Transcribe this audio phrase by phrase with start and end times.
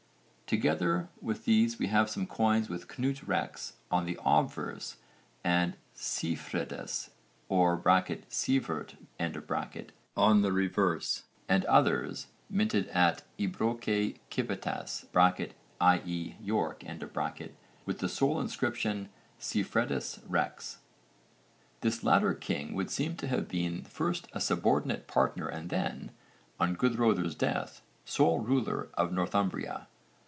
[0.51, 4.97] Together with these we have some coins with 'Cnut rex' on the obverse
[5.45, 7.09] and 'Siefredus'
[7.47, 8.93] or (Sievert)
[10.17, 15.05] on the reverse, and others, minted at 'Ebroice civitas'
[15.79, 16.35] (i.e.
[16.41, 16.83] York),
[17.85, 19.07] with the sole inscription
[19.39, 20.79] 'Siefredus rex.'
[21.79, 26.11] This latter king would seem to have been first a subordinate partner and then,
[26.59, 29.87] on Guðröðr's death, sole ruler of Northumbria.